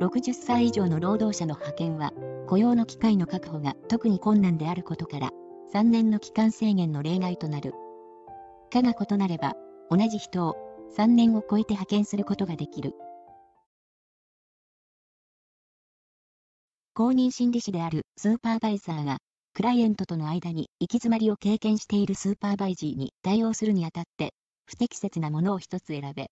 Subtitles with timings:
[0.00, 2.12] 60歳以上の労働者の派遣は、
[2.48, 5.30] 雇用の機会の確保が特に困難であることから、
[5.74, 7.74] 3年の期間制限の例外となる。
[8.72, 9.54] かが異なれば、
[9.90, 10.56] 同じ人を
[10.96, 12.94] 3年を超えて派遣することができる。
[16.94, 19.18] 公認心理師であるスーパーバイザーが、
[19.52, 24.32] クライエントとの間に行き詰まりを経験しているスーパーバイジーに対応するにあたって、
[24.64, 26.30] 不適切なものを一つ選べ。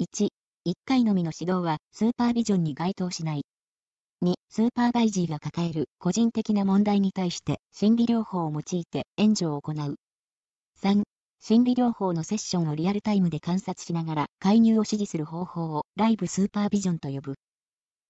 [0.00, 0.28] 1、
[0.64, 3.44] 1回のみの指導はスーパービジョンに該当しない。
[4.22, 9.96] 2、スーパーバイジーが抱える個人的な問題に対して心理療法を用いて援助を行う。
[10.80, 11.02] 3、
[11.40, 17.34] 心理療法のセッションをリアルタイムで観察しながら介入を指示する方法をライブスーパービジョンと呼ぶ。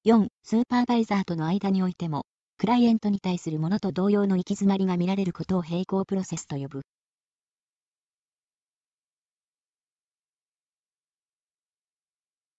[0.05, 2.27] 4、スーパーバイザーとの間においても、
[2.59, 6.83] クライエントに対するものと同様の行き詰まりが見られることを並行プロセスと呼ぶ。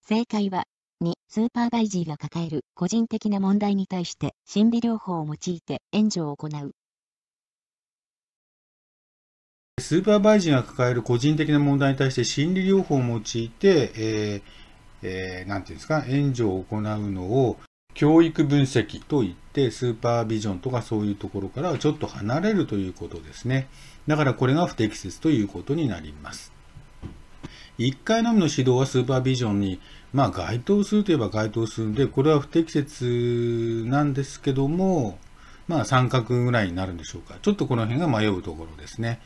[0.05, 0.65] 正解は、
[1.01, 6.71] 2、スーパーバイジーが抱える個人的な問題に対して心理療法を用いて援助を行う。
[9.79, 14.41] スーパーバイジーが抱える個人的な問題に対して心理療法を用いて、えー
[15.03, 17.57] えー、なんていうんですか、援助を行うのを
[17.93, 23.69] 教育分析といって、スーパービジョンとかそういうところからはちょっと離れるということですね。
[24.07, 26.51] だからこれが不適切ということになります。
[27.79, 29.79] 1回のみの指導はスーパービジョンに、
[30.13, 35.17] まあ、該当するといえば該当するんで、これは不適切なんですけども、
[35.67, 37.39] まあ、三角ぐらいになるんでしょうか。
[37.41, 39.19] ちょっとこの辺が迷うところですね。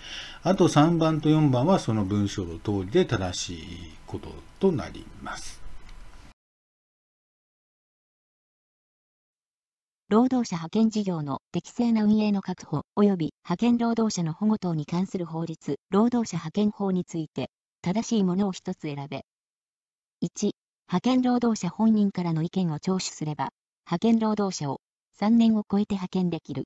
[0.44, 3.60] あと3番と4番はその文章の通りで正しい
[4.06, 5.62] こととなります。
[10.10, 17.50] 労働者派遣事業の適正な運営の確保及び派遣労働者の保護等に関する法律、労働者派遣法について、
[17.82, 19.26] 正しいものを一つ選べ。
[20.22, 20.52] 1、
[20.90, 23.50] 派遣労働者本人からの意見を聴取すれば、
[23.86, 24.82] 派遣労働者を
[25.20, 26.66] 3年を超えて派遣できる。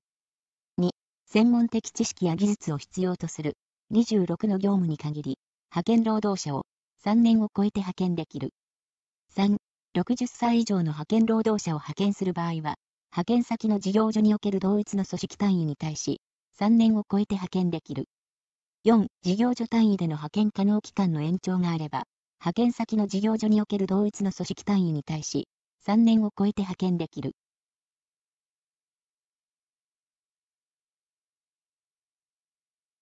[0.77, 0.91] 2、
[1.25, 3.57] 専門的知識や技術を必要とする
[3.91, 5.37] 26の業務に限り、
[5.71, 6.65] 派遣労働者を
[7.03, 8.53] 3年を超えて派遣できる。
[9.35, 9.57] 3、
[9.95, 12.75] 60歳以上の派遣労働者を派遣する場合は、
[13.11, 16.21] 派遣先の事業所における同一の組織単位に対し、
[16.57, 18.05] 3年を超えて派遣できる。
[18.83, 22.05] 4、事業所単位での派遣可能期間の延長があれば、
[22.39, 25.49] 派遣先の事業所における同一の組織単位に対し、
[25.81, 27.33] 3年を超えて派遣できる。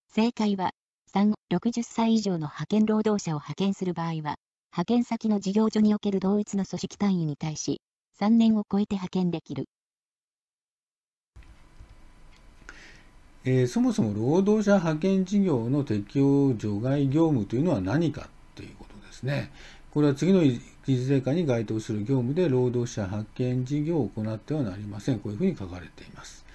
[0.10, 0.72] 正解は、
[1.08, 4.36] 3、60歳以上の派遣労働者を派遣する場合は、
[4.74, 7.82] 派遣先の事業所における同一の組織単位に対し、
[8.14, 9.70] 3年を超えて派遣できる。
[13.46, 19.52] えー、そもそも労働者派遣事業の適用除外業務というのは何かということですね。
[19.92, 25.20] これは次の技術成果に該当する業務で労働者派遣事業を行ってはなりません。
[25.20, 26.46] こういうふうに書かれています。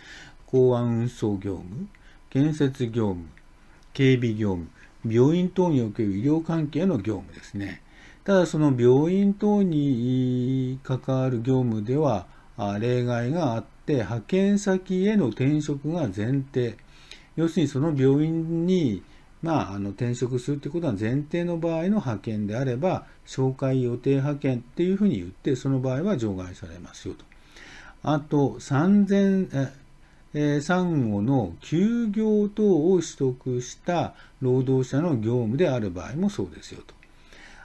[0.47, 1.89] 港湾運送業務、
[2.31, 3.27] 建設業務、
[3.93, 4.69] 警備業務、
[5.07, 7.83] 病院等における医療関係の業務ですね。
[8.25, 12.27] ただその病院等に関わる業務では
[12.81, 16.77] 例外があって、派遣先への転職が前提。
[17.37, 19.03] 要するにその病院に、
[19.43, 27.25] まあ、あの転職するということは前提の場合の派遣であれば、紹介予定派遣っていうふうに言って、その場合は除外されますよと。
[28.03, 29.71] あと、3000、
[30.35, 36.95] え産後の休業等を取得した労働者の業務である場合もそうですよと。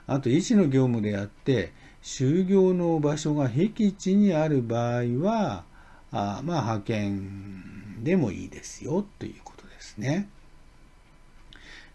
[0.06, 5.64] あと、医師の業務であって、就業の場所が僻地にある場合は、
[6.12, 10.28] あまあ、派遣でもいいですよということですね。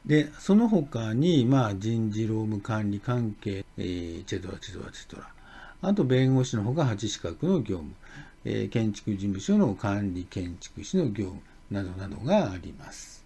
[0.06, 5.30] で、その他に、まあ、人事労務管理関係、えー、チェドラ、チェドラ、チェドラ。
[5.82, 7.94] あと、弁護士のほか8資格の業務、
[8.46, 13.25] えー、建築事務所の管理建築士の業務などなどがあります。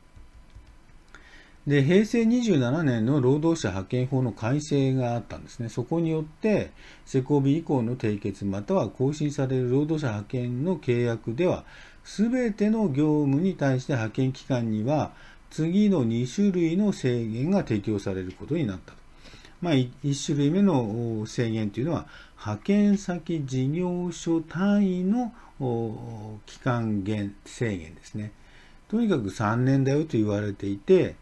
[1.68, 5.70] で、平成27年の労働者派遣法の改正があったんですね。
[5.70, 6.72] そこによって、
[7.06, 11.66] 施行日以降の締結または更新される労働者派遣の契約では、
[12.04, 15.12] すべての業務に対して派遣期間には、
[15.52, 18.98] 次の2種類の制限が適用されることになったと。
[19.62, 22.08] まあ、1種類目の制限というのは、
[22.38, 25.34] 派遣先事業所単位の
[26.46, 28.32] 期間限制限ですね。
[28.88, 31.16] とにかく3年だよと言われていて、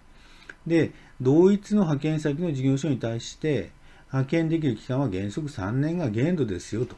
[0.68, 0.92] で、
[1.22, 3.72] 同一の派遣先の事業所に対して
[4.12, 6.96] 派遣できる期間は原則3年が限度ですよと。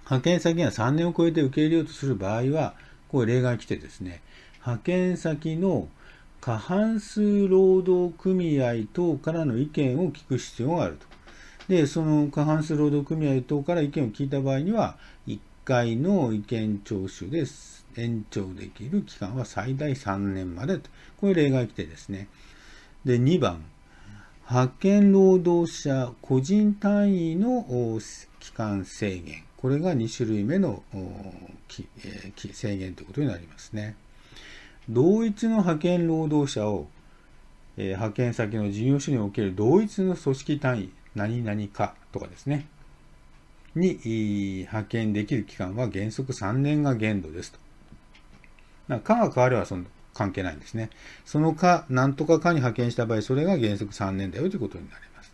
[0.00, 2.74] 派遣先が3年を超えて受け入れようとする場合は、
[3.08, 4.20] これ例外来てですね、
[4.58, 5.88] 派遣先の
[6.40, 11.06] 過半数労働組合等からの意見を聞く必要があると。
[11.68, 14.96] で、その過半数労働組合等から意見を聞いた場合には、
[15.28, 20.90] 1回の意見聴取です延長できる期間は最大3年までと。
[21.18, 22.28] これ例外規定ですね。
[23.04, 23.64] で、2番、
[24.48, 27.64] 派遣労働者個人単位の
[28.40, 29.44] 期間制限。
[29.56, 30.82] これが2種類目の
[31.68, 33.94] 制限ということになりますね。
[34.88, 36.88] 同一の派遣労働者を、
[37.76, 42.66] 派遣先の事業所における同一の組織単位、何々かとかですね、
[43.74, 44.00] に
[44.62, 47.58] 派遣できる期間は原則3年が限度ですと。
[48.98, 49.84] かが変わればその
[50.14, 50.90] 関係ないんですね。
[51.24, 55.32] そのか、なんとかかに派遣した場合、それが原則3年だよということになります。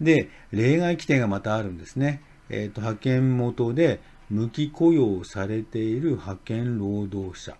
[0.00, 2.22] で、例外規定がまたあるんですね。
[2.48, 7.56] えっ、ー、と、派遣元で無期雇用されている派遣労働者。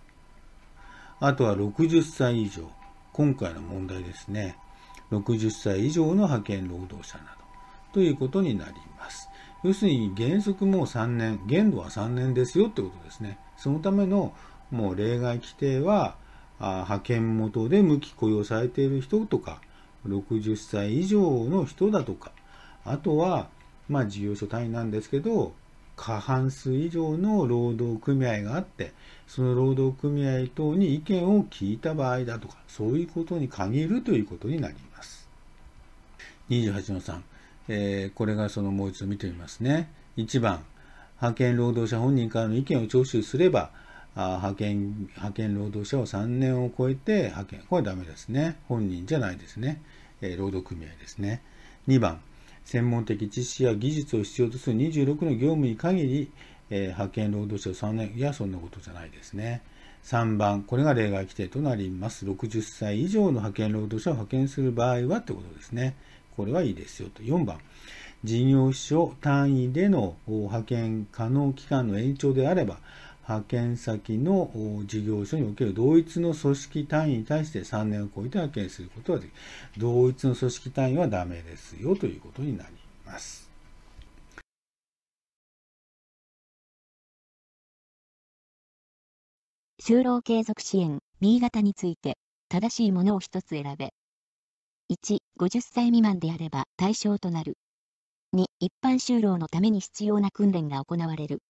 [1.20, 2.70] あとは60歳以上。
[3.12, 4.56] 今回の問題ですね。
[5.10, 7.28] 60歳以上の派遣労働者など。
[7.92, 9.28] ということになります。
[9.64, 13.38] 要するに原則もう3年、限度は3年ですよってことですね。
[13.56, 14.32] そのための
[14.70, 16.16] もう例外規定は、
[16.60, 19.60] 派遣元で無期雇用されている人とか、
[20.06, 22.32] 60歳以上の人だとか、
[22.84, 23.48] あとは、
[23.88, 25.52] まあ事業所単位なんですけど、
[25.96, 28.92] 過半数以上の労働組合があって、
[29.26, 35.28] その労働組合等に意見を聞いた場合だとか、そういうことに限るということになります。
[36.50, 37.20] 28の3、
[37.68, 39.90] えー、これがそのもう一度見てみますね。
[40.16, 40.62] 1番、
[41.16, 43.70] 派遣労働者本人からの意見を聴取すれば、
[44.16, 48.56] 派遣派遣労働者を3年を超えて派遣、これはダメですね。
[48.68, 49.80] 本人じゃないですね。
[50.20, 51.42] えー、労働組合ですね。
[51.86, 52.20] 2番、
[52.64, 56.30] 専門的知識や技術を必要とする26の業務に限り、
[56.70, 59.62] えー、派遣労働者を3年、いや、そんなことじゃないですね。
[60.04, 62.26] 3番、これが例外規定となります。
[62.26, 65.94] 60歳以上の派遣労働者を派遣する場合はということですね。
[66.36, 67.22] これはいいですよと。
[67.22, 67.58] 4番、
[68.24, 72.78] 事業所単位での派遣可能期間の延長であれば、
[73.28, 74.50] 派遣先の
[74.86, 79.36] 事業所における同一の組織単位に対して3年を超えて派遣することができる。
[79.76, 82.70] 同一の組織単位はダメですよということになり
[83.04, 83.50] ます。
[89.78, 92.16] 就労継続支援 B 型について
[92.48, 93.92] 正しいものを一つ選べ。
[94.90, 97.58] 1、50歳未満であれば対象となる。
[98.34, 101.42] 2、一般就労のために必要な訓練が行われる。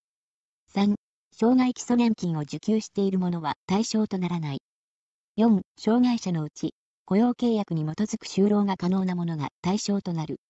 [0.74, 0.94] 3、
[1.40, 4.58] 障害基礎年金を受給している者は対象とならない。
[5.38, 6.74] 4、障害者のうち、
[7.04, 10.40] 雇用契約に基づく就労が可能な者が対象となる。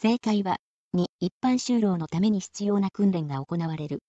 [0.00, 0.56] 正解は、
[0.92, 4.00] 2、一般就労のために必要な訓練が行われる。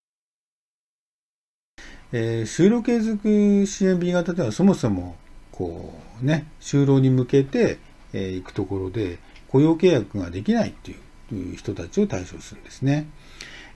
[2.12, 5.16] えー、就労継続支援 B 型ではそもそも、
[5.52, 5.94] こ
[6.24, 7.78] うね、就労に向けて、
[8.14, 9.20] えー、行くところで、
[9.54, 10.74] 雇用契約ができないっ
[11.30, 13.08] ていう人たちを対象するんですね。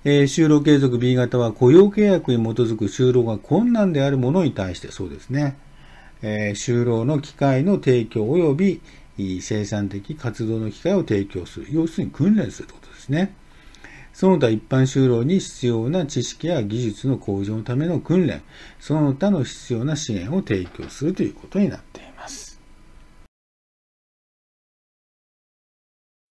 [0.03, 5.57] えー、就労継続 B 型は雇用契約に基づく就労が困難である者に対してそうですね。
[6.21, 8.81] えー、就労の機会の提供及
[9.17, 11.67] び生産的活動の機会を提供する。
[11.71, 13.33] 要するに訓練するということですね。
[14.13, 18.41] その他一般就労に必要な知識や技術の向上のための訓練、
[18.79, 22.06] その他の必要な支援を提供するということになっています。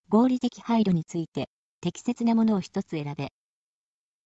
[0.08, 1.48] 合理的配慮について、
[1.80, 3.32] 適切なものを一つ選べ。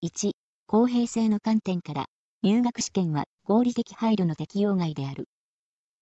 [0.02, 0.32] 1、
[0.66, 2.04] 公平性の観点から、
[2.42, 5.25] 入学試験は合理的配慮の適用外である。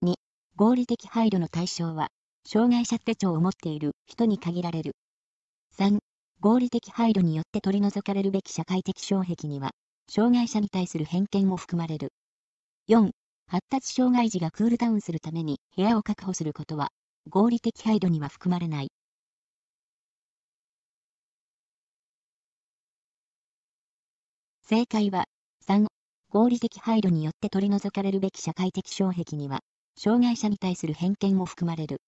[0.02, 0.16] 2、
[0.56, 2.08] 合理的配慮の対象は、
[2.44, 4.96] 障害者手帳を持っている人に限られる。
[5.76, 6.00] 3、
[6.40, 9.70] 合理的配慮によって取り除かれるべき社会的障壁には、
[10.10, 12.08] 障害者に対する偏見も含まれる。
[12.88, 13.10] 4、
[13.46, 16.88] 発達障害児がクールダウンするために部屋を確保することは、
[17.28, 18.88] 合理的配慮には含まれない。
[24.70, 25.24] 正解は、
[25.66, 25.86] 3、
[26.28, 29.60] 合理的配慮によって取り除かれるべき社会的障壁には、
[29.96, 32.02] 障害者に対する偏見も含まれる。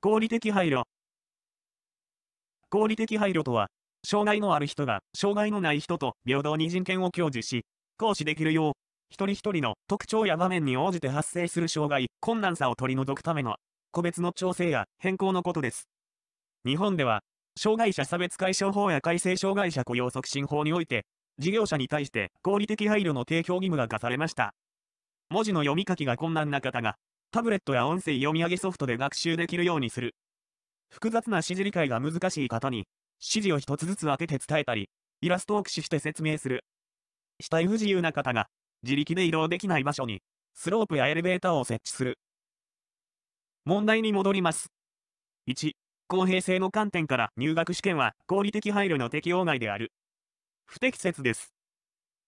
[0.00, 0.82] 合理的配慮。
[2.68, 3.68] 合理的配慮とは、
[4.04, 7.64] 障害のある人が障害のない人と平等に人権を享受し、
[7.96, 8.72] 行使できるよう、
[9.08, 13.54] 一人一人の特徴や場面に応じて発生する障害、困難さを取り除くための
[13.92, 15.88] 個別の調整や変更のことです。
[16.66, 17.20] 日本では、
[17.62, 21.04] 障害者差別解消法や改正障害者雇用促進法において、
[21.38, 24.54] 事業者に対して合理的配慮の提供義務が課されました。
[25.28, 26.96] 文字の読み書きが困難な方が、
[27.30, 30.14] タブレットや音声読み上げソフトで学習できるようにする。
[30.88, 32.78] 複雑な指示理解が難しい方に、
[33.20, 34.88] 指示を一つずつ当てて伝えたり、
[35.20, 36.64] イラストを駆使して説明する。
[37.42, 38.46] 死体不自由な方が、
[38.84, 40.22] 自力で移動できない場所に、
[40.54, 42.18] スロープやエレベーターを設置する。
[43.66, 44.72] 問題に戻ります。
[45.46, 45.72] 1、
[46.10, 49.92] 公平性の観点から入学試験は合理的配慮の適用外である。
[50.66, 51.54] 不適切です。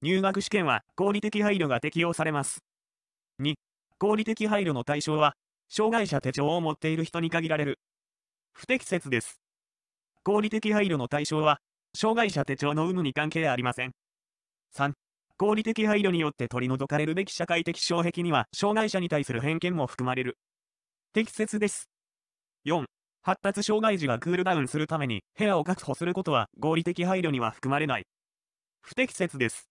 [0.02, 2.62] 入学試験は合理的配慮が適用されます。
[3.40, 3.56] 2、
[3.98, 5.34] 合理的配慮の対象は、
[5.68, 7.80] 障害者手帳を持っている人に限られる。
[8.52, 9.40] 不適切です。
[10.22, 11.58] 合理的配慮の対象は、
[11.92, 13.90] 障害者手帳の有無に関係ありません。
[14.70, 14.92] 3、
[15.38, 20.38] 合理的配慮によって取り除かれるべき社会的障壁には、障害者に対する偏見も含まれる。
[21.12, 21.90] 適切です。
[22.64, 22.84] 4、
[23.22, 28.06] 発達障害児がクールダウンするために部屋を確保することは合理的配慮には含まれない。
[28.80, 29.68] 不適切です。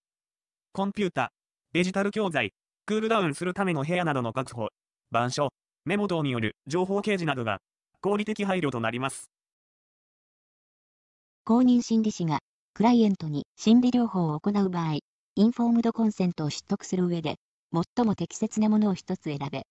[0.74, 1.32] コンピュータ、
[1.74, 2.54] デジタル教材、
[2.86, 4.70] クールダウンするための部屋などの確保、
[5.12, 5.50] 板書、
[5.84, 6.56] メモ等による。
[6.68, 7.60] 情報掲示などが。
[8.02, 9.32] 合理的配慮となります。
[11.44, 12.40] 公認心理師が。
[12.74, 15.00] クライエントに心理療法を行う場合、
[15.36, 17.36] インフォームドコンセントを取得する上で、
[17.74, 19.66] 最も適切なものを一つ選べ。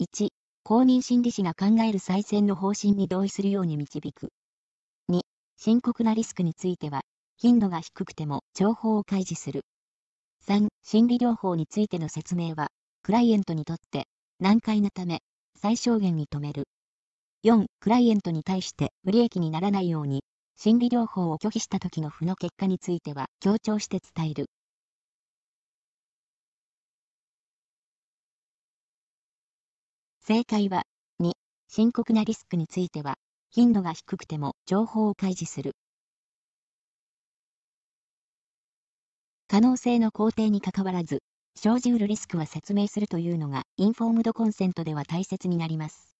[0.00, 0.28] 1、
[0.68, 4.28] 公認心理師が考える再選の方針に同意するように導く。
[5.08, 5.22] 2、
[5.56, 7.00] 深刻なリスクについては、
[7.38, 9.62] 頻度が低くても情報を開示する。
[10.46, 12.68] 3、心理療法についての説明は、
[13.02, 14.08] クライエントにとって
[14.40, 15.22] 難解なため、
[15.58, 16.64] 最小限に止める。
[17.44, 20.22] 4、クライエントに対して不利益にならないように、
[20.54, 24.50] 心理療法を拒否した時の負の結果については強調して伝える。
[30.28, 30.82] 正解は、
[31.22, 31.32] 2、
[31.68, 33.14] 深刻なリスクについては、
[33.50, 35.72] 頻度が低くても情報を開示する。
[39.48, 41.20] 可能性の肯定にかかわらず、
[41.56, 46.14] 生じうるリスクは説明するというのが、インフォームドコンセントでは大切になります。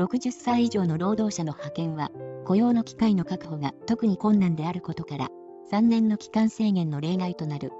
[0.00, 2.10] 60歳以上の労働者の派遣は、
[2.46, 5.28] 雇用の機会の確保が特に困難であることから、
[5.70, 7.72] 3年の期間制限の例外となる。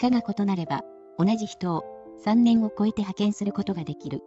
[0.00, 0.82] 科が異なれば、
[1.18, 1.84] 同じ人を
[2.24, 4.22] 3年を超えて派遣することができる。